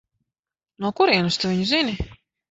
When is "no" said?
0.85-0.89